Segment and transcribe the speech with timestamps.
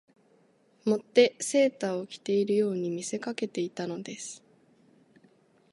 [0.83, 4.43] 以てセーターを着ているように見せかけていたのです